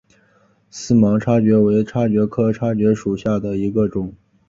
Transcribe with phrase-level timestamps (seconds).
[0.71, 4.11] 思茅叉蕨为叉蕨科叉蕨属下的一个种。